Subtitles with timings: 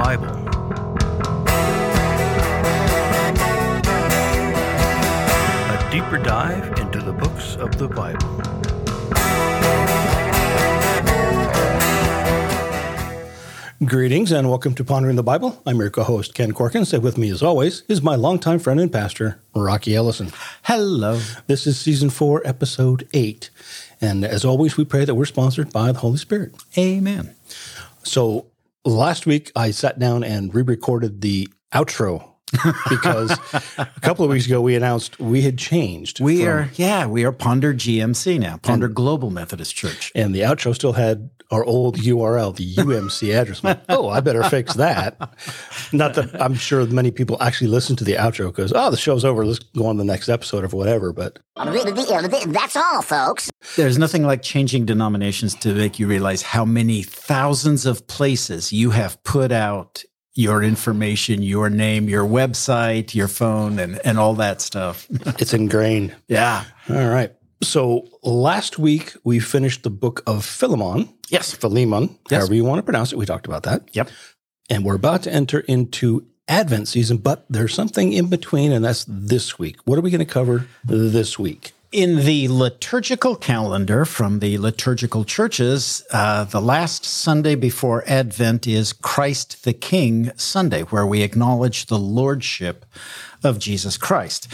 [0.00, 0.28] Bible.
[5.68, 8.40] A deeper dive into the books of the Bible.
[13.84, 15.60] Greetings and welcome to Pondering the Bible.
[15.66, 18.90] I'm your co-host Ken Corkins, and with me, as always, is my longtime friend and
[18.90, 20.32] pastor Rocky Ellison.
[20.62, 21.20] Hello.
[21.46, 23.50] This is season four, episode eight,
[24.00, 26.54] and as always, we pray that we're sponsored by the Holy Spirit.
[26.78, 27.34] Amen.
[28.02, 28.46] So
[28.84, 32.26] last week, I sat down and re-recorded the outro
[32.88, 33.30] because
[33.78, 36.20] a couple of weeks ago we announced we had changed.
[36.20, 40.10] We from- are, yeah, we are Ponder GMC now, Ponder Global Methodist Church.
[40.14, 43.62] and the outro still had our old URL, the UMC address.
[43.64, 45.16] Like, oh, I better fix that.
[45.92, 49.24] Not that I'm sure many people actually listen to the outro because, oh, the show's
[49.24, 49.44] over.
[49.44, 51.12] Let's go on to the next episode or whatever.
[51.12, 51.38] But
[52.52, 53.50] That's all, folks.
[53.76, 58.90] There's nothing like changing denominations to make you realize how many thousands of places you
[58.90, 64.60] have put out your information, your name, your website, your phone, and, and all that
[64.60, 65.06] stuff.
[65.10, 66.14] it's ingrained.
[66.28, 66.64] yeah.
[66.88, 67.32] All right.
[67.62, 71.08] So last week we finished the book of Philemon.
[71.28, 71.52] Yes.
[71.52, 72.40] Philemon, Yes.
[72.40, 73.18] however you want to pronounce it.
[73.18, 73.82] We talked about that.
[73.92, 74.10] Yep.
[74.68, 79.04] And we're about to enter into Advent season, but there's something in between, and that's
[79.06, 79.76] this week.
[79.84, 81.72] What are we going to cover this week?
[81.92, 88.92] In the liturgical calendar from the liturgical churches, uh, the last Sunday before Advent is
[88.92, 92.84] Christ the King Sunday, where we acknowledge the lordship
[93.44, 94.48] of Jesus Christ.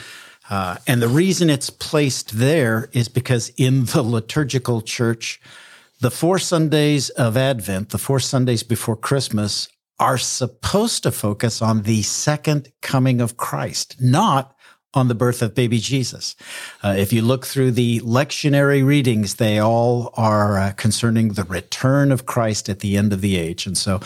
[0.48, 5.40] Uh, and the reason it's placed there is because in the liturgical church,
[6.00, 11.82] the four Sundays of Advent, the four Sundays before Christmas, are supposed to focus on
[11.82, 14.54] the second coming of Christ, not
[14.92, 16.36] on the birth of baby Jesus.
[16.82, 22.12] Uh, if you look through the lectionary readings, they all are uh, concerning the return
[22.12, 23.66] of Christ at the end of the age.
[23.66, 24.00] And so,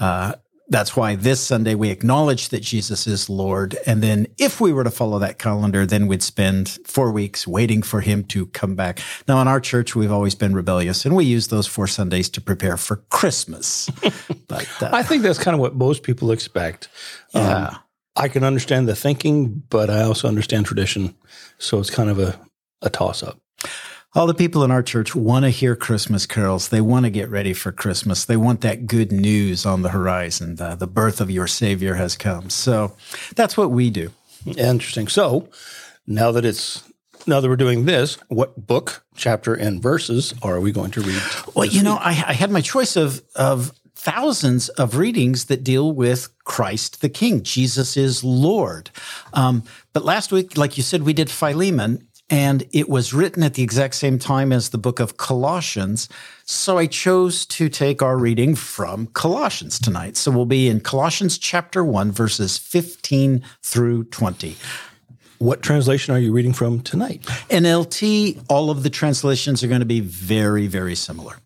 [0.00, 0.34] uh,
[0.68, 3.76] that's why this Sunday we acknowledge that Jesus is Lord.
[3.86, 7.82] And then if we were to follow that calendar, then we'd spend four weeks waiting
[7.82, 9.00] for him to come back.
[9.28, 12.40] Now, in our church, we've always been rebellious and we use those four Sundays to
[12.40, 13.90] prepare for Christmas.
[14.48, 16.88] but uh, I think that's kind of what most people expect.
[17.34, 17.68] yeah.
[17.68, 17.78] Um,
[18.16, 21.16] I can understand the thinking, but I also understand tradition.
[21.58, 22.38] So it's kind of a,
[22.80, 23.40] a toss up.
[24.14, 26.68] All the people in our church want to hear Christmas carols.
[26.68, 28.24] They want to get ready for Christmas.
[28.24, 30.54] They want that good news on the horizon.
[30.54, 32.48] The, the birth of your Savior has come.
[32.48, 32.96] So
[33.34, 34.12] that's what we do.
[34.46, 35.08] Interesting.
[35.08, 35.48] So
[36.06, 36.84] now that it's
[37.26, 41.22] now that we're doing this, what book, chapter, and verses are we going to read?
[41.54, 45.90] Well, you know, I, I had my choice of of thousands of readings that deal
[45.90, 47.42] with Christ the King.
[47.42, 48.90] Jesus is Lord.
[49.32, 52.06] Um, but last week, like you said, we did Philemon.
[52.30, 56.08] And it was written at the exact same time as the book of Colossians.
[56.46, 60.16] So I chose to take our reading from Colossians tonight.
[60.16, 64.56] So we'll be in Colossians chapter 1, verses 15 through 20.
[65.38, 67.22] What translation are you reading from tonight?
[67.50, 71.36] NLT, all of the translations are going to be very, very similar.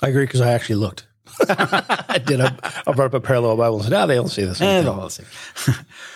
[0.00, 1.06] I agree because I actually looked.
[1.48, 2.40] I did.
[2.40, 2.56] A,
[2.86, 4.86] I brought up a parallel Bible and said, "Ah, they all say the same And
[4.86, 5.26] thing." all the same.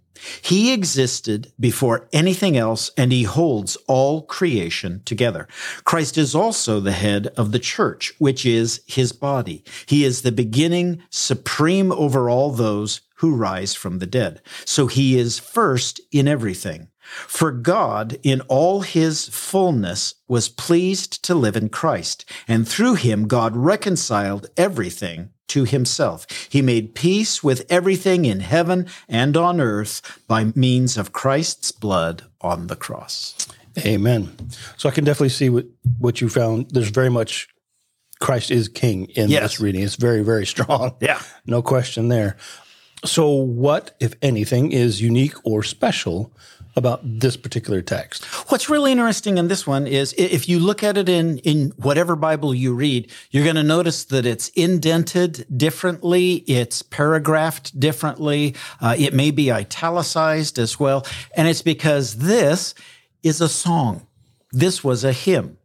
[0.41, 5.47] He existed before anything else, and he holds all creation together.
[5.83, 9.63] Christ is also the head of the church, which is his body.
[9.85, 14.41] He is the beginning, supreme over all those who rise from the dead.
[14.65, 16.87] So he is first in everything.
[17.27, 23.27] For God, in all his fullness, was pleased to live in Christ, and through him
[23.27, 26.25] God reconciled everything to himself.
[26.51, 32.23] He made peace with everything in heaven and on earth by means of Christ's blood
[32.41, 33.37] on the cross.
[33.79, 34.35] Amen.
[34.75, 35.65] So I can definitely see what
[35.97, 36.71] what you found.
[36.71, 37.47] There's very much
[38.19, 39.43] Christ is King in Yes.
[39.43, 39.81] this reading.
[39.81, 40.95] It's very very strong.
[41.01, 41.21] Yeah.
[41.45, 42.35] no question there.
[43.05, 46.31] So, what, if anything, is unique or special
[46.75, 48.25] about this particular text?
[48.49, 52.15] What's really interesting in this one is if you look at it in, in whatever
[52.15, 56.35] Bible you read, you're going to notice that it's indented differently.
[56.47, 58.55] It's paragraphed differently.
[58.79, 61.05] Uh, it may be italicized as well.
[61.35, 62.73] And it's because this
[63.23, 64.07] is a song.
[64.51, 65.57] This was a hymn.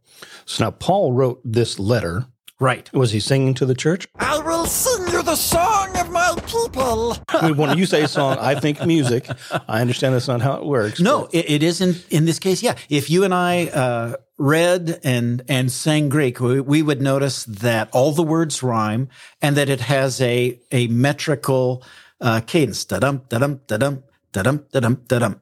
[0.45, 2.25] So now Paul wrote this letter.
[2.59, 2.91] Right.
[2.91, 4.07] Was he singing to the church?
[4.17, 7.13] I will sing you the song of my people.
[7.53, 9.27] When you say song, I think music.
[9.67, 10.99] I understand that's not how it works.
[10.99, 12.05] No, it, it isn't.
[12.09, 12.63] in this case.
[12.63, 12.75] Yeah.
[12.89, 17.89] If you and I, uh, read and, and sang Greek, we, we would notice that
[17.91, 19.09] all the words rhyme
[19.41, 21.83] and that it has a, a metrical,
[22.21, 22.85] uh, cadence.
[22.85, 25.41] Da-dum, da-dum, da-dum, da-dum, da-dum, da-dum.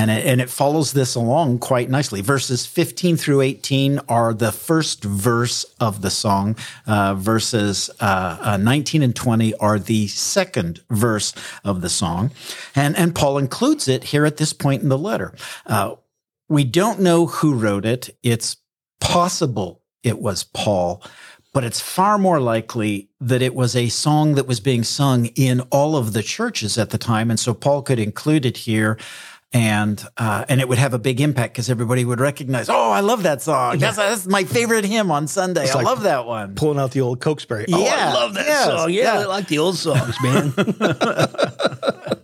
[0.00, 2.22] And it, and it follows this along quite nicely.
[2.22, 6.56] Verses 15 through 18 are the first verse of the song.
[6.86, 12.30] Uh, verses uh, uh, 19 and 20 are the second verse of the song.
[12.74, 15.34] And, and Paul includes it here at this point in the letter.
[15.66, 15.96] Uh,
[16.48, 18.16] we don't know who wrote it.
[18.22, 18.56] It's
[19.00, 21.02] possible it was Paul,
[21.52, 25.60] but it's far more likely that it was a song that was being sung in
[25.70, 27.28] all of the churches at the time.
[27.28, 28.96] And so Paul could include it here
[29.52, 32.68] and uh, and it would have a big impact because everybody would recognize.
[32.68, 33.78] Oh, I love that song.
[33.78, 35.68] That's, that's my favorite hymn on Sunday.
[35.68, 36.54] I like love that one.
[36.54, 37.66] Pulling out the old Cokesbury.
[37.72, 38.90] Oh, Yeah, I love that yes, song.
[38.90, 39.20] Yeah, yeah.
[39.20, 40.52] I like the old songs, man.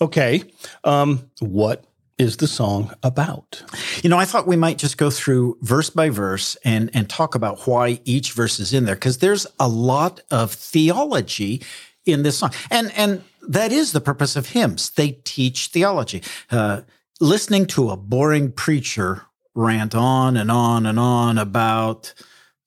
[0.00, 0.42] okay.
[0.84, 1.84] Um, what
[2.18, 3.62] is the song about?
[4.02, 7.34] You know, I thought we might just go through verse by verse and and talk
[7.34, 11.62] about why each verse is in there because there's a lot of theology
[12.06, 14.90] in this song, and and that is the purpose of hymns.
[14.90, 16.22] They teach theology.
[16.50, 16.82] Uh,
[17.20, 22.14] listening to a boring preacher rant on and on and on about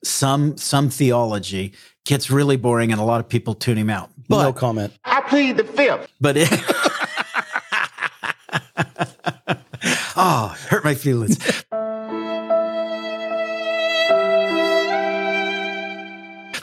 [0.03, 1.73] some some theology
[2.05, 4.09] gets really boring, and a lot of people tune him out.
[4.27, 4.93] But no comment.
[5.05, 6.09] I plead the fifth.
[6.19, 6.49] but it,
[10.15, 11.37] oh, hurt my feelings.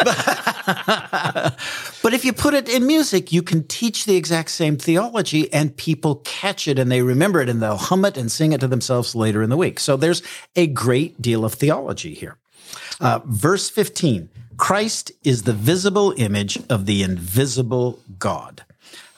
[2.02, 5.76] but if you put it in music, you can teach the exact same theology and
[5.76, 8.68] people catch it and they remember it and they'll hum it and sing it to
[8.68, 9.78] themselves later in the week.
[9.78, 10.22] So there's
[10.56, 12.38] a great deal of theology here.
[13.00, 18.64] Uh, verse 15 Christ is the visible image of the invisible God.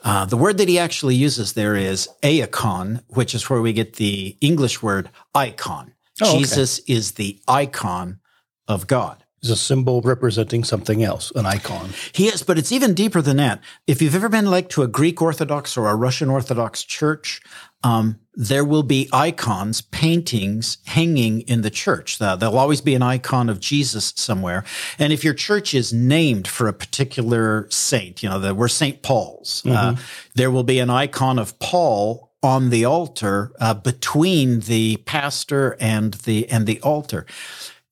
[0.05, 3.95] Uh, the word that he actually uses there is eikon, which is where we get
[3.95, 5.95] the English word icon.
[6.21, 6.39] Oh, okay.
[6.39, 8.21] Jesus is the icon
[8.69, 9.22] of God.
[9.43, 11.91] It's a symbol representing something else, an icon.
[12.13, 13.61] He is, but it's even deeper than that.
[13.89, 17.41] If you've ever been like to a Greek Orthodox or a Russian Orthodox church,
[17.83, 22.23] um, there will be icons, paintings hanging in the church.
[22.23, 24.63] Uh, there'll always be an icon of Jesus somewhere.
[24.97, 29.03] And if your church is named for a particular saint, you know, that we're St.
[29.03, 29.97] Paul's, uh,
[30.37, 36.15] there will be an icon of Paul on the altar uh, between the pastor and
[36.15, 37.27] the and the altar.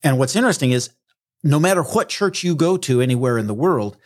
[0.01, 0.89] And what's interesting is
[1.43, 3.97] no matter what church you go to anywhere in the world,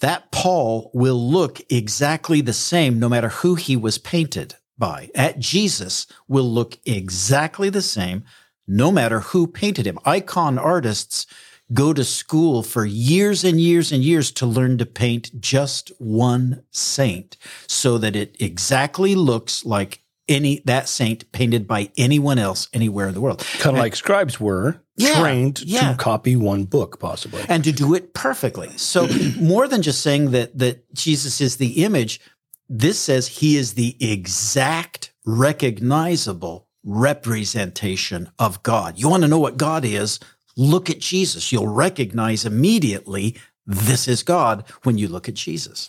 [0.00, 5.10] that Paul will look exactly the same no matter who he was painted by.
[5.14, 8.24] At Jesus will look exactly the same
[8.66, 9.98] no matter who painted him.
[10.04, 11.26] Icon artists
[11.72, 16.62] go to school for years and years and years to learn to paint just one
[16.70, 17.36] saint
[17.66, 20.01] so that it exactly looks like
[20.32, 23.46] any that saint painted by anyone else anywhere in the world.
[23.60, 25.92] Kind of like scribes were Yeah, trained yeah.
[25.92, 27.42] to copy one book, possibly.
[27.48, 28.70] and to do it perfectly.
[28.76, 29.06] So
[29.40, 32.20] more than just saying that that Jesus is the image,
[32.68, 38.98] this says he is the exact recognizable representation of God.
[38.98, 40.18] You want to know what God is?
[40.56, 41.52] Look at Jesus.
[41.52, 43.36] You'll recognize immediately
[43.66, 45.88] this is God when you look at Jesus.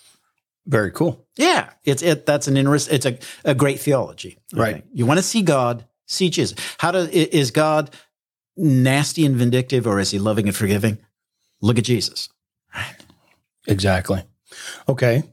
[0.65, 1.25] Very cool.
[1.35, 2.25] Yeah, it's it.
[2.25, 2.89] That's an interest.
[2.91, 4.37] It's a, a great theology.
[4.53, 4.75] Right.
[4.75, 4.85] think.
[4.93, 6.57] You want to see God, see Jesus.
[6.77, 7.89] How do i- is God
[8.55, 10.99] nasty and vindictive, or is he loving and forgiving?
[11.61, 12.29] Look at Jesus.
[12.73, 12.95] Right.
[13.67, 14.23] Exactly.
[14.87, 15.23] Okay.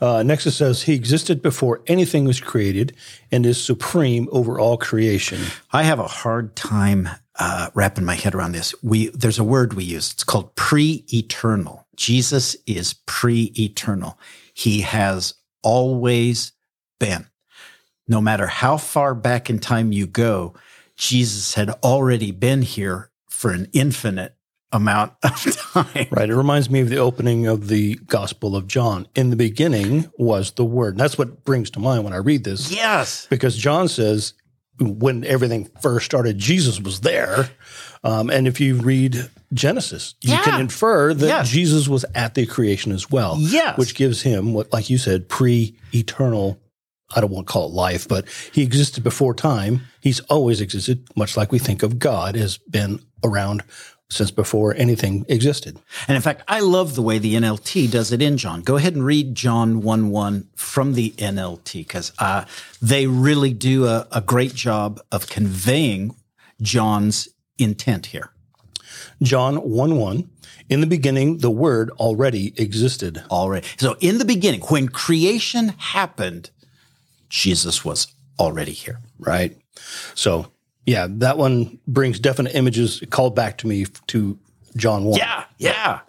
[0.00, 2.96] Uh, next it says, He existed before anything was created
[3.30, 5.38] and is supreme over all creation.
[5.72, 7.08] I have a hard time
[7.38, 8.74] uh, wrapping my head around this.
[8.82, 10.10] We there's a word we use.
[10.12, 11.86] It's called pre-eternal.
[11.94, 14.18] Jesus is pre-eternal.
[14.52, 16.52] He has always
[16.98, 17.26] been.
[18.08, 20.54] No matter how far back in time you go,
[20.96, 24.36] Jesus had already been here for an infinite
[24.72, 26.06] amount of time.
[26.10, 26.30] Right.
[26.30, 29.06] It reminds me of the opening of the Gospel of John.
[29.14, 30.94] In the beginning was the Word.
[30.94, 32.70] And that's what brings to mind when I read this.
[32.70, 33.26] Yes.
[33.30, 34.34] Because John says
[34.80, 37.50] when everything first started, Jesus was there.
[38.04, 40.42] Um, and if you read Genesis, you Yeah.
[40.42, 41.48] can infer that Yes.
[41.50, 43.36] Jesus was at the creation as well.
[43.38, 43.78] Yes.
[43.78, 46.58] Which gives him what, like you said, pre eternal.
[47.14, 49.82] I don't want to call it life, but he existed before time.
[50.00, 53.62] He's always existed, much like we think of God as been around
[54.12, 55.78] since before anything existed.
[56.06, 58.60] And in fact, I love the way the NLT does it in John.
[58.60, 62.44] Go ahead and read John 1 1 from the NLT because uh,
[62.82, 66.14] they really do a, a great job of conveying
[66.60, 67.28] John's
[67.58, 68.30] intent here.
[69.22, 70.30] John 1 1.
[70.68, 73.22] In the beginning, the Word already existed.
[73.30, 73.66] Already.
[73.78, 76.50] So in the beginning, when creation happened,
[77.30, 79.00] Jesus was already here.
[79.18, 79.56] Right.
[80.14, 80.51] So,
[80.86, 84.38] yeah, that one brings definite images called back to me to
[84.76, 85.18] John 1.
[85.18, 86.00] Yeah, yeah.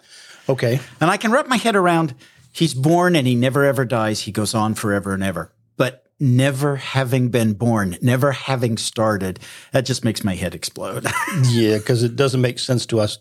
[0.48, 0.80] Okay.
[1.00, 2.14] And I can wrap my head around
[2.54, 4.20] he's born and he never ever dies.
[4.20, 5.52] He goes on forever and ever.
[5.76, 9.40] But never having been born, never having started,
[9.72, 11.06] that just makes my head explode.
[11.50, 13.18] Yeah, because it doesn't make sense to us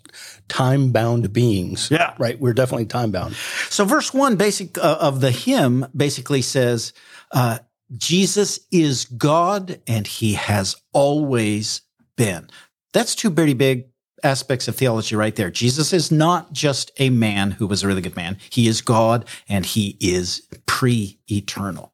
[0.48, 1.90] time bound beings.
[1.90, 2.14] Yeah.
[2.20, 2.40] Right.
[2.40, 3.36] We're definitely time bound.
[3.70, 6.94] so verse one basic uh, of the hymn basically says,
[7.32, 7.58] uh,
[7.96, 11.82] Jesus is God and he has always
[12.18, 12.50] been.
[12.94, 13.88] That's two pretty big
[14.24, 15.52] aspects of theology right there.
[15.52, 18.38] Jesus is not just a man who was a really good man.
[18.50, 21.94] He is God and he is pre-eternal.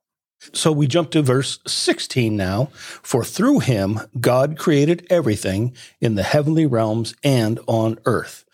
[0.53, 2.69] So we jump to verse 16 now.
[2.73, 8.45] For through him, God created everything in the heavenly realms and on earth.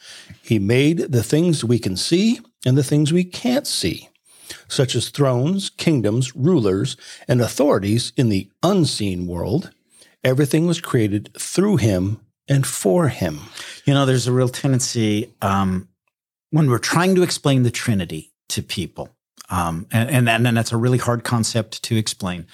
[0.42, 4.10] He made the things we can see and the things we can't see,
[4.68, 6.98] such as thrones, kingdoms, rulers,
[7.28, 9.72] and authorities in the unseen world.
[10.24, 13.40] Everything was created through him and for him.
[13.86, 15.88] You know, there's a real tendency um,
[16.52, 19.10] when we're trying to explain the Trinity to people,
[19.50, 22.48] um, and, and and that's a really hard concept to explain.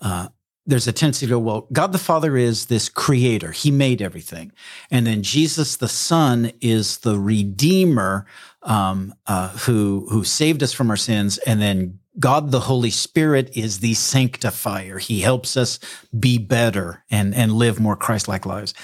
[0.00, 0.28] Uh,
[0.66, 4.52] there's a tendency to go, well, God the Father is this creator; He made everything,
[4.90, 8.26] and then Jesus the Son is the Redeemer
[8.62, 13.50] um, uh, who who saved us from our sins, and then God the Holy Spirit
[13.54, 14.98] is the sanctifier.
[14.98, 15.78] He helps us
[16.18, 18.74] be better and and live more Christ-like lives.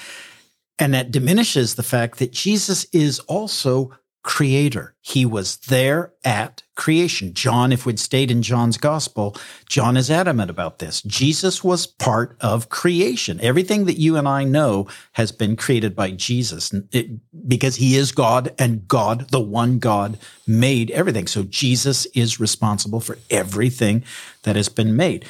[0.79, 3.93] And that diminishes the fact that Jesus is also
[4.23, 4.95] creator.
[5.01, 7.33] He was there at creation.
[7.33, 9.37] John, if we'd stayed in John's gospel,
[9.67, 11.03] John is adamant about this.
[11.03, 13.41] Jesus was part of creation.
[13.41, 17.11] Everything that you and I know has been created by Jesus It-
[17.49, 21.27] because he is God and God, the one God, made everything.
[21.27, 24.05] So Jesus is responsible for everything
[24.43, 25.25] that has been made.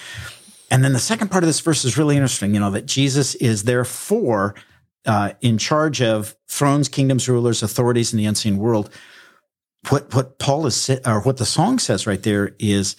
[0.71, 3.35] And then the second part of this verse is really interesting, you know, that Jesus
[3.37, 4.55] is therefore
[5.07, 8.91] uh, in charge of thrones, kingdoms, rulers, authorities in the unseen world.
[9.89, 12.97] What what Paul is or what the song says right there is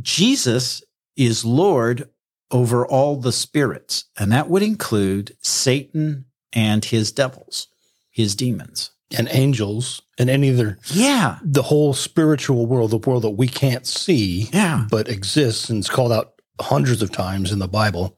[0.00, 0.82] Jesus
[1.16, 2.08] is Lord
[2.50, 7.68] over all the spirits, and that would include Satan and his devils,
[8.10, 8.90] his demons.
[9.16, 13.84] And angels and any other, Yeah, the whole spiritual world, the world that we can't
[13.84, 18.16] see, yeah, but exists and is called out hundreds of times in the Bible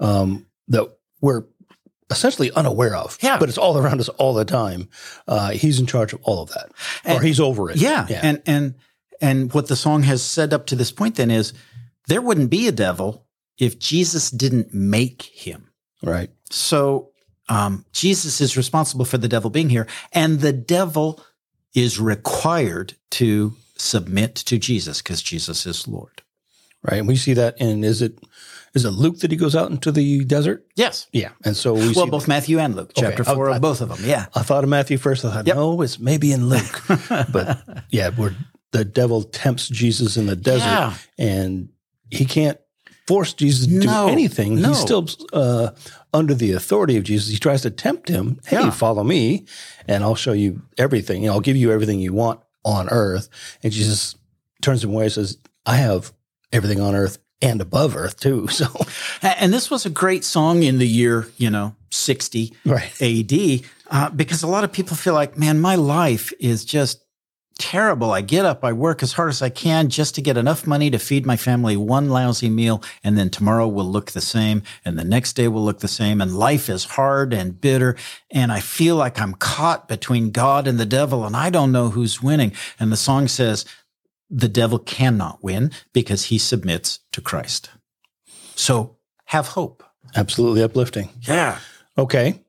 [0.00, 0.88] um, that
[1.20, 1.44] we're
[2.16, 3.18] essentially unaware of.
[3.20, 3.38] Yeah.
[3.38, 4.88] But it's all around us all the time.
[5.26, 6.70] Uh, he's in charge of all of that,
[7.04, 7.76] or he's over it.
[7.76, 8.74] yeah, and and
[9.20, 11.52] and what the song has said up to this point then is
[12.08, 13.26] there wouldn't be a devil
[13.58, 15.70] if Jesus didn't make him.
[16.02, 16.30] right.
[16.50, 17.10] So
[17.48, 21.20] um, Jesus is responsible for the devil being here, and the devil
[21.74, 26.22] is required to submit to Jesus because Jesus is Lord.
[26.82, 26.98] Right.
[26.98, 28.18] And we see that in is it
[28.74, 30.66] is it Luke that he goes out into the desert?
[30.74, 31.06] Yes.
[31.12, 31.30] Yeah.
[31.44, 33.02] And so we Well, see both Matthew and Luke, Okay.
[33.08, 33.98] chapter four I- of both of them.
[34.04, 34.26] Yeah.
[34.34, 35.24] I thought of Matthew first.
[35.24, 35.56] I thought, Yep.
[35.56, 36.82] no, it's maybe in Luke.
[37.32, 38.34] but yeah, where
[38.72, 40.94] the devil tempts Jesus in the desert Yeah.
[41.18, 41.68] and
[42.10, 42.58] he can't
[43.06, 44.60] force Jesus to No, do anything.
[44.60, 44.68] no.
[44.70, 45.70] He's still uh,
[46.12, 47.28] under the authority of Jesus.
[47.28, 48.40] He tries to tempt him.
[48.46, 48.70] Hey, Yeah.
[48.70, 49.44] follow me
[49.86, 51.22] and I'll show you everything.
[51.22, 53.28] You know, I'll give you everything you want on earth.
[53.62, 54.16] And Jesus
[54.62, 56.12] turns him away and says, I have
[56.52, 58.48] everything on earth and above earth too.
[58.54, 58.66] So,
[59.22, 63.02] And this was a great song in the year, you know, 60 right.
[63.02, 67.04] AD, uh, because a lot of people feel like, man, my life is just
[67.58, 68.12] terrible.
[68.12, 70.90] I get up, I work as hard as I can just to get enough money
[70.90, 72.82] to feed my family one lousy meal.
[73.02, 74.62] And then tomorrow will look the same.
[74.84, 76.20] And the next day will look the same.
[76.20, 77.96] And life is hard and bitter.
[78.30, 81.90] And I feel like I'm caught between God and the devil and I don't know
[81.90, 82.52] who's winning.
[82.80, 83.64] And the song says,
[84.36, 87.70] the devil cannot win because he submits to Christ.
[88.56, 89.84] So have hope.
[90.16, 91.10] Absolutely uplifting.
[91.22, 91.58] Yeah.
[91.96, 92.40] Okay.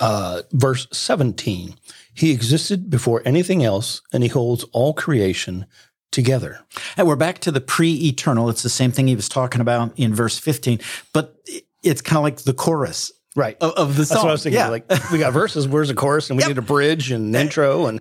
[0.00, 1.74] Uh, verse 17.
[2.14, 5.66] He existed before anything else, and he holds all creation
[6.10, 6.60] together.
[6.96, 8.48] And we're back to the pre-eternal.
[8.48, 10.80] It's the same thing he was talking about in verse 15,
[11.12, 11.36] but
[11.82, 13.56] it's kind of like the chorus Right.
[13.60, 14.14] of, of the song.
[14.16, 14.58] That's what I was thinking.
[14.58, 14.68] Yeah.
[14.68, 16.48] Like we got verses, where's the chorus, and we Yep.
[16.48, 18.00] need a bridge and intro, and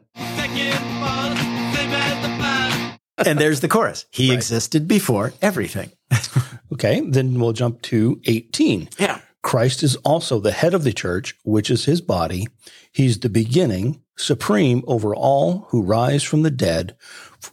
[3.25, 4.05] and there's the chorus.
[4.11, 4.35] He Right.
[4.35, 5.91] existed before everything.
[6.73, 7.01] okay.
[7.01, 8.89] Then we'll jump to 18.
[8.99, 9.19] Yeah.
[9.43, 12.47] Christ is also the head of the church, which is his body.
[12.91, 16.95] He's the beginning, supreme over all who rise from the dead.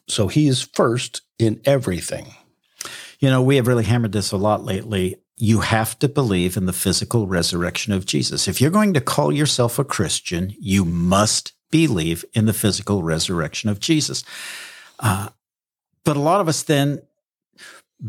[0.08, 2.34] So he is first in everything.
[3.20, 5.16] You know, we have really hammered this a lot lately.
[5.36, 8.48] You have to believe in the physical resurrection of Jesus.
[8.48, 13.68] If you're going to call yourself a Christian, you must believe in the physical resurrection
[13.70, 14.24] of Jesus.
[14.98, 15.28] Uh,
[16.04, 17.00] but a lot of us then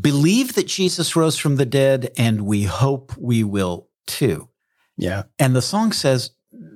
[0.02, 4.50] believe that Jesus rose from the dead, and we hope we will too.
[4.98, 5.24] Yeah.
[5.40, 6.32] And the song says,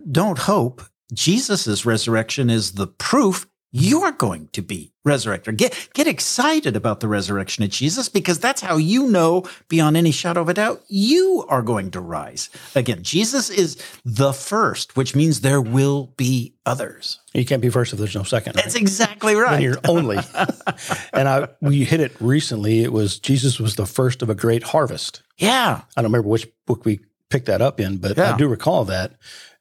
[0.10, 0.82] Don't hope.
[1.14, 5.58] Jesus' resurrection is the proof you're going to be resurrected.
[5.58, 10.12] Get, get excited about the resurrection of Jesus because that's how you know beyond any
[10.12, 12.50] shadow of a doubt you are going to rise.
[12.76, 17.20] Again, Jesus is the first, which means there will be others.
[17.34, 18.54] You can't be first if there's no second.
[18.56, 19.52] That's exactly right.
[19.52, 20.18] Then you're only.
[21.14, 22.84] and I we hit it recently.
[22.84, 25.22] It was Jesus was the first of a great harvest.
[25.38, 25.82] yeah.
[25.96, 28.34] I don't remember which book we picked that up in, but Yeah.
[28.34, 29.14] I do recall that,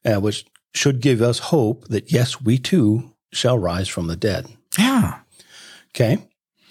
[0.03, 4.47] uh, which should give us hope that yes, we too shall rise from the dead.
[4.77, 5.19] Yeah.
[5.89, 6.19] Okay.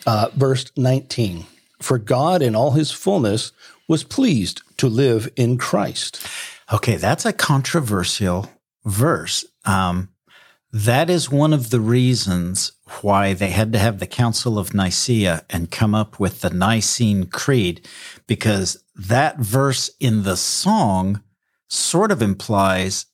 [0.06, 1.46] Uh, verse 19
[1.80, 3.52] For God in all his fullness
[3.86, 6.26] was pleased to live in Christ.
[6.72, 8.50] Okay, that's a controversial
[8.84, 9.44] verse.
[9.64, 10.10] Um,
[10.70, 15.44] that is one of the reasons why they had to have the Council of Nicaea
[15.48, 17.86] and come up with the Nicene Creed,
[18.26, 21.22] because that verse in the song
[21.68, 23.06] sort of implies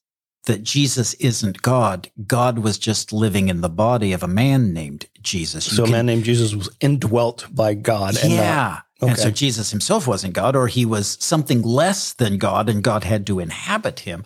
[0.46, 2.10] that Jesus isn't God.
[2.26, 5.70] God was just living in the body of a man named Jesus.
[5.70, 8.16] You So a man named Jesus was indwelt by God.
[8.22, 8.54] And yeah.
[8.54, 9.30] not, And so.
[9.30, 13.40] Jesus himself wasn't God, or he was something less than God, and God had to
[13.40, 14.24] inhabit him.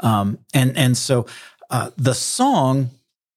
[0.00, 1.26] Um, and and so
[1.70, 2.90] uh, the song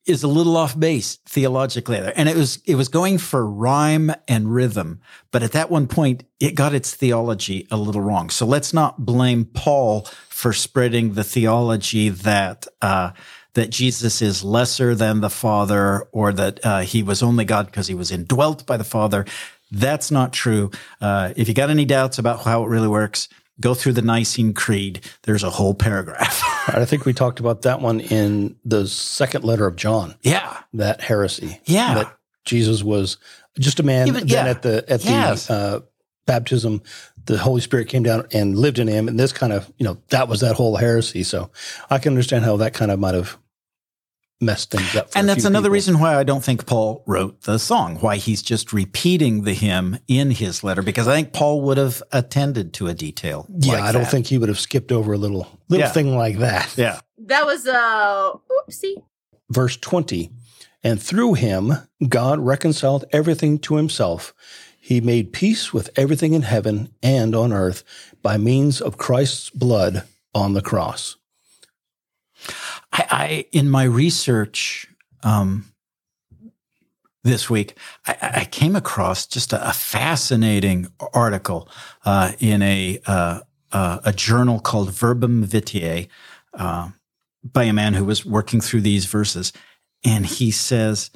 [0.10, 4.12] is a little off base theologically there, and it was it was going for rhyme
[4.28, 5.00] and rhythm,
[5.32, 8.30] but at that one point it got its theology a little wrong.
[8.30, 12.68] So let's not blame Paul for spreading the theology that.
[12.82, 13.12] Uh,
[13.56, 17.88] that Jesus is lesser than the Father, or that uh, he was only God because
[17.88, 19.26] he was indwelt by the Father.
[19.72, 20.70] That's not true.
[21.02, 23.28] Uh, if you got any doubts about how it really works,
[23.60, 25.02] go through the Nicene Creed.
[25.24, 26.42] There's a whole paragraph.
[26.68, 30.58] I think we talked about that one in the second letter of John, yeah.
[30.74, 31.60] that heresy.
[31.66, 31.94] Yeah.
[31.96, 33.18] That Jesus was
[33.60, 34.08] just a man.
[34.08, 34.52] Even- then yeah.
[34.52, 35.48] at the at Yes.
[35.48, 35.80] the uh,
[36.26, 36.82] baptism,
[37.26, 39.08] the Holy Spirit came down and lived in him.
[39.08, 41.24] And this kind of, you know, that was that whole heresy.
[41.24, 41.50] So
[41.90, 43.38] I can understand how that kind of might have
[44.42, 45.12] messed things up.
[45.12, 45.74] For And a that's few another people.
[45.74, 50.00] reason why I don't think Paul wrote the song, why he's just repeating the hymn
[50.08, 53.46] in his letter, because I think Paul would have attended to a detail.
[53.50, 54.12] Yeah, like I don't that.
[54.12, 55.92] think he would have skipped over a little little Yeah.
[55.92, 56.74] thing like that.
[56.78, 57.00] Yeah.
[57.18, 58.32] That was uh
[58.68, 59.04] oopsie.
[59.50, 60.32] verse 20
[60.84, 61.74] and through him
[62.08, 64.34] god reconciled everything to himself
[64.80, 67.84] he made peace with everything in heaven and on earth
[68.24, 71.18] by means of christ's blood on the cross
[72.92, 74.88] I, I in my research
[75.24, 75.72] um,
[77.24, 81.70] this week, I, I came across just a, a fascinating article
[82.06, 86.08] uh, in a uh, uh, a journal called Verbum Vitae
[86.54, 86.90] uh,
[87.44, 89.54] by a man who was working through these verses,
[90.04, 91.12] and he says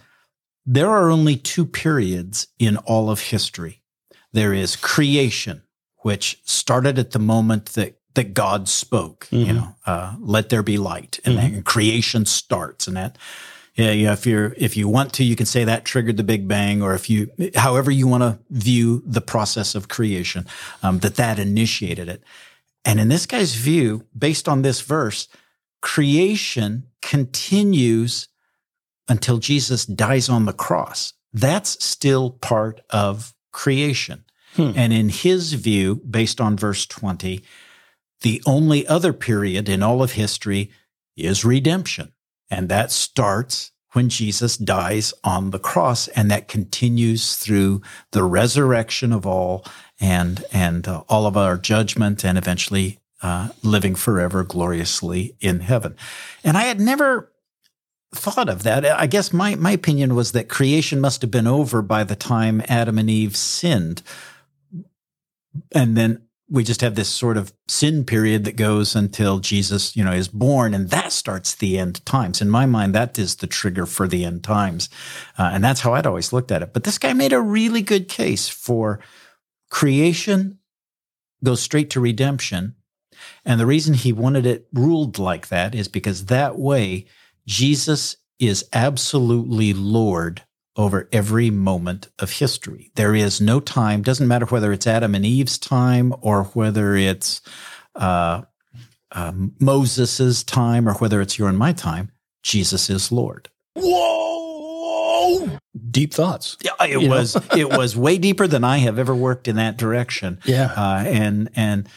[0.66, 3.82] there are only two periods in all of history.
[4.32, 5.64] There is creation,
[5.98, 9.28] which started at the moment that that God spoke.
[9.32, 9.56] You Mhm.
[9.56, 13.18] know, uh, let there be light, and then creation starts, and that.
[13.76, 14.14] Yeah, yeah.
[14.14, 16.94] If you're if you want to, you can say that triggered the Big Bang, or
[16.94, 20.46] if you, however you want to view the process of creation,
[20.84, 22.24] um, that that initiated it.
[22.86, 25.28] And in this guy's view, based on this verse,
[25.82, 28.28] creation continues
[29.08, 31.14] until Jesus dies on the cross.
[31.34, 34.24] That's still part of creation.
[34.56, 34.72] Hmm.
[34.76, 37.44] And in his view, based on verse 20,
[38.24, 40.72] the only other period in all of history
[41.16, 42.12] is redemption.
[42.50, 47.82] And that starts when Jesus dies on the cross and that continues through
[48.12, 49.66] the resurrection of all
[50.00, 55.96] and, and uh, all of our judgment and eventually uh, living forever gloriously in heaven.
[56.44, 57.32] And I had never
[58.14, 58.86] thought of that.
[58.86, 62.64] I guess my, my opinion was that creation must have been over by the time
[62.68, 64.02] Adam and Eve sinned.
[65.74, 66.24] And then
[66.54, 70.28] we just have this sort of sin period that goes until Jesus, you know, is
[70.28, 72.44] born, and that starts the end times.
[72.44, 74.88] In my mind, that is the trigger for the end times,
[75.40, 76.72] uh, and that's how I'd always looked at it.
[76.72, 79.00] But this guy made a really good case for
[79.72, 80.60] creation
[81.44, 82.76] goes straight to redemption,
[83.44, 87.08] and the reason he wanted it ruled like that is because that way
[87.48, 90.44] Jesus is absolutely Lord
[90.76, 92.92] over every moment of history.
[92.96, 97.42] There is no time, doesn't matter whether it's Adam and Eve's time or whether it's
[97.96, 98.42] uh,
[99.12, 103.50] uh, Moses's time or whether it's your and my time, Jesus is Lord.
[103.76, 105.60] Whoa!
[105.90, 106.58] Deep thoughts.
[106.64, 109.78] Yeah, it You was it was way deeper than I have ever worked in that
[109.78, 110.40] direction.
[110.46, 110.72] Yeah.
[110.76, 111.88] uh, and and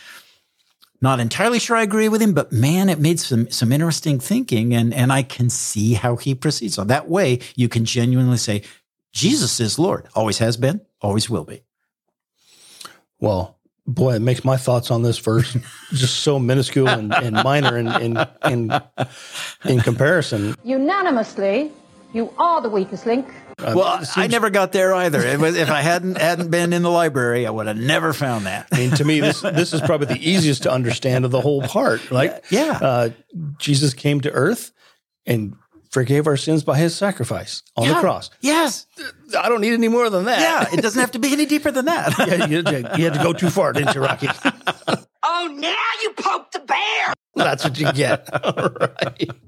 [1.07, 4.75] not entirely sure I agree with him, but man, it made some some interesting thinking,
[4.75, 6.75] and and I can see how he proceeds.
[6.75, 8.63] So that way, you can genuinely say
[9.13, 11.63] Jesus is Lord, always has been, always will be.
[13.21, 15.57] Well, boy, it makes my thoughts on this verse
[15.93, 18.83] just so minuscule and, and minor in, in in
[19.65, 20.57] in comparison.
[20.65, 21.71] Unanimously,
[22.15, 23.27] you are the weakest link.
[23.59, 25.21] Well, I never got there either.
[25.21, 28.47] It was, if I hadn't hadn't been in the library, I would have never found
[28.47, 28.69] that.
[28.73, 31.63] I mean, to me, this this is probably the easiest to understand of the whole
[31.63, 32.11] part.
[32.11, 32.79] Like, Yeah.
[32.83, 33.11] uh,
[33.59, 34.73] Jesus came to earth
[35.25, 35.55] and
[35.91, 38.29] forgave our sins by His sacrifice on the cross.
[38.43, 38.87] Yes.
[39.39, 40.41] I don't need any more than that.
[40.41, 40.79] Yeah.
[40.79, 42.15] It doesn't have to be any deeper than that.
[42.29, 42.59] yeah, you,
[42.99, 44.29] you had to go too far, didn't you, Rocky?
[45.39, 47.13] Oh, now you poked the bear.
[47.35, 48.29] That's what you get.
[48.45, 49.31] All right.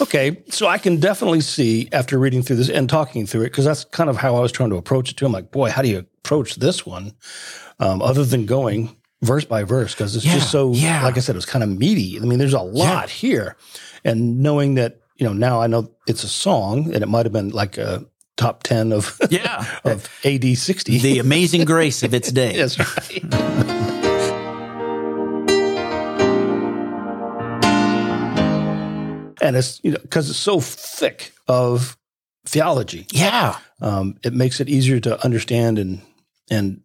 [0.00, 0.42] Okay.
[0.50, 3.84] So I can definitely see after reading through this and talking through it, because that's
[3.84, 5.26] kind of how I was trying to approach it too.
[5.26, 7.12] I'm like, boy, how do you approach this one?
[7.80, 11.02] Um, other than going verse by verse, because it's Yeah, just so, yeah.
[11.02, 12.18] like I said, it was kind of meaty.
[12.20, 13.56] I mean, there's a lot here.
[14.04, 17.32] And knowing that, you know, now I know it's a song and it might have
[17.32, 18.04] been like a
[18.36, 19.64] top 10 of, Yeah.
[19.84, 20.98] of AD 60.
[20.98, 22.56] the amazing grace of its day.
[22.56, 23.92] That's right.
[29.40, 31.96] And it's you know because it's so thick of
[32.44, 33.58] theology, Yeah.
[33.80, 36.02] um, it makes it easier to understand and
[36.50, 36.80] and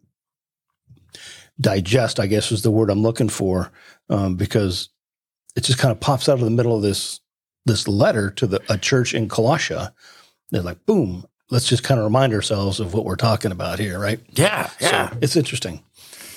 [1.60, 2.18] digest.
[2.20, 3.70] I guess is the word I'm looking for
[4.08, 4.88] um, because
[5.56, 7.20] it just kind of pops out of the middle of this
[7.66, 9.92] this letter to the a church in Colossia.
[10.50, 11.26] They're like, boom.
[11.50, 14.18] Let's just kind of remind ourselves of what we're talking about here, right?
[14.30, 14.70] Yeah.
[14.80, 15.10] Yeah.
[15.10, 15.82] So it's interesting.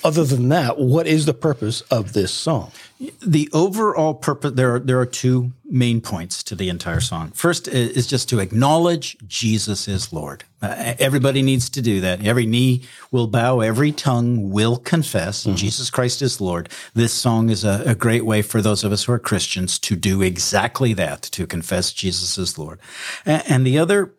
[0.04, 2.72] Other than that, what is the purpose of this song?
[2.98, 7.30] the overall purpose there are there are two main points to the entire song.
[7.32, 10.44] First is just to acknowledge Jesus is Lord.
[10.62, 12.24] Uh, everybody needs to do that.
[12.24, 16.70] Every knee will bow, every tongue will confess Jesus Christ is Lord.
[16.94, 19.94] This song is a, a great way for those of us who are Christians to
[19.94, 22.80] do exactly that, to confess Jesus is Lord.
[23.26, 24.14] A- and the other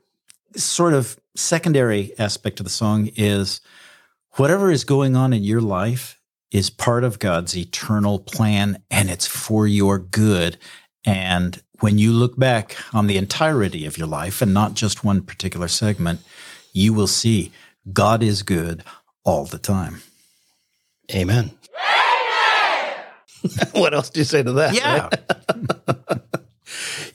[0.56, 3.60] sort of secondary aspect of the song is
[4.38, 6.20] whatever is going on in your life
[6.52, 10.58] is part of God's eternal plan and it's for your good.
[11.06, 15.22] And when you look back on the entirety of your life and not just one
[15.22, 16.22] particular segment,
[16.74, 17.52] you will see
[17.92, 18.84] God is good
[19.24, 20.02] all the time.
[21.14, 21.52] Amen.
[23.74, 24.74] what else do you say to that?
[24.74, 25.10] Yeah.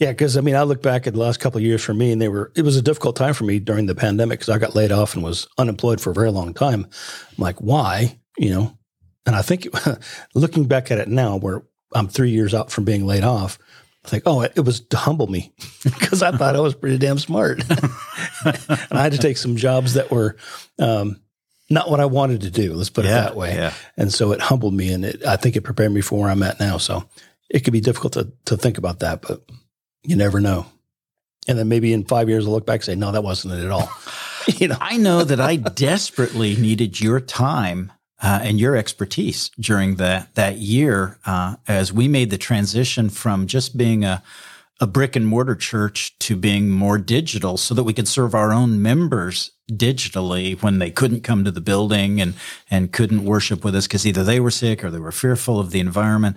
[0.02, 2.10] Yeah, because I mean, I look back at the last couple of years for me,
[2.10, 2.50] and they were.
[2.56, 5.14] It was a difficult time for me during the pandemic because I got laid off
[5.14, 6.88] and was unemployed for a very long time.
[7.30, 8.18] I'm like, why?
[8.36, 8.78] You know,
[9.26, 9.68] and I think
[10.34, 11.62] looking back at it now, where
[11.94, 13.60] I'm three years out from being laid off,
[14.04, 15.52] I think, oh, it, it was to humble me
[15.84, 17.62] because I thought I was pretty damn smart,
[18.44, 18.58] and
[18.90, 20.36] I had to take some jobs that were.
[20.80, 21.20] Um,
[21.70, 22.74] not what I wanted to do.
[22.74, 23.54] Let's put it that way.
[23.54, 23.72] yeah.
[23.96, 26.42] And so it humbled me, and it, I think it prepared me for where I'm
[26.42, 26.76] at now.
[26.76, 27.08] So
[27.48, 29.42] it could be difficult to to think about that, but
[30.04, 30.66] you never know.
[31.48, 33.64] And then maybe in five years, I'll look back and say, no, that wasn't it
[33.64, 33.90] at all.
[34.46, 39.96] you know, I know that I desperately needed your time uh, and your expertise during
[39.96, 44.22] that that year uh, as we made the transition from just being a
[44.80, 48.52] a brick and mortar church to being more digital, so that we could serve our
[48.52, 52.34] own members digitally when they couldn't come to the building and
[52.70, 55.70] and couldn't worship with us because either they were sick or they were fearful of
[55.70, 56.36] the environment.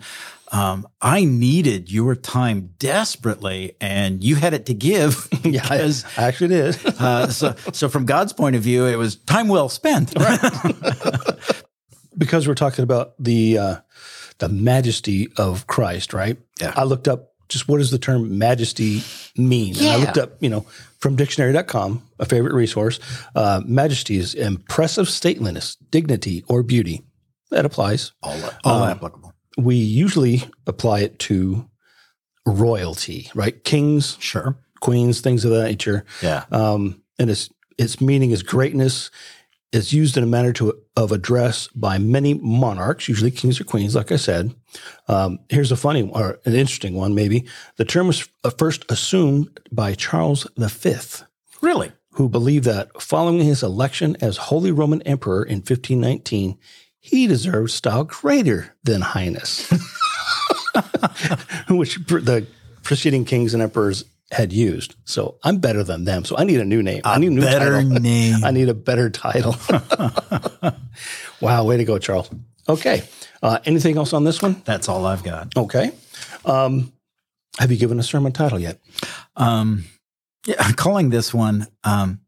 [0.52, 5.28] Um, I needed your time desperately, and you had it to give.
[5.44, 6.78] yeah, I, because I actually did.
[7.00, 10.14] uh, so, so from God's point of view, it was time well spent.
[12.18, 13.76] because we're talking about the uh,
[14.40, 16.38] the majesty of Christ, right?
[16.60, 16.74] Yeah.
[16.76, 19.04] I looked up just what does the term majesty
[19.38, 20.62] mean, and I looked up, you know,
[21.00, 23.00] from dictionary.com, a favorite resource.
[23.36, 27.04] Uh, majesty is impressive stateliness, dignity, or beauty.
[27.52, 28.14] That applies.
[28.24, 29.35] all all applicable.
[29.58, 31.70] We usually apply it to
[32.46, 33.64] royalty, right?
[33.64, 34.58] Kings, Sure.
[34.82, 36.06] queens, things of that nature.
[36.22, 36.46] Yeah.
[36.52, 39.10] um, and its its meaning is greatness.
[39.74, 43.96] It's used in a manner to of address by many monarchs, usually kings or queens,
[43.96, 44.56] like I said.
[45.10, 47.46] Um, here's a funny or an interesting one, maybe.
[47.78, 50.96] The term was uh, first assumed by Charles V,
[51.62, 51.92] Really?
[52.14, 56.58] who believed that following his election as Holy Roman Emperor in 1519,
[57.06, 59.70] he deserved style greater than Highness,
[61.70, 62.48] which the
[62.82, 64.96] preceding kings and emperors had used.
[65.06, 66.26] So I'm better than them.
[66.26, 67.02] So I need a new name.
[67.06, 67.90] I need a new better title.
[68.02, 68.44] name.
[68.44, 69.56] I need a better title.
[71.42, 72.28] wow, way to go, Charles.
[72.68, 73.04] Okay.
[73.44, 74.64] Uh, anything else on this one?
[74.66, 75.56] That's all I've got.
[75.56, 75.92] Okay.
[76.44, 76.92] Um,
[77.60, 78.80] have you given a sermon title yet?
[79.36, 79.86] Um,
[80.48, 82.22] yeah, I'm calling this one um,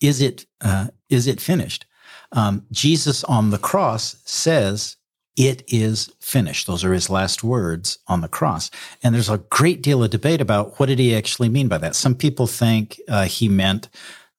[0.00, 1.84] "Is it uh, is it finished?"
[2.32, 4.96] Um, Jesus on the cross says,
[5.36, 8.70] "It is finished." Those are his last words on the cross,
[9.02, 11.94] and there's a great deal of debate about what did he actually mean by that.
[11.94, 13.88] Some people think uh, he meant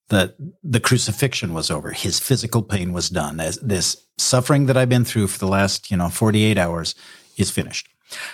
[0.10, 3.38] that the crucifixion was over, his physical pain was done.
[3.38, 6.96] This suffering that I've been through for the last you know 48 hours
[7.38, 7.88] is finished.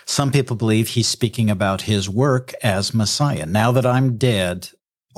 [0.05, 3.45] Some people believe he's speaking about his work as Messiah.
[3.45, 4.69] Now that I'm dead,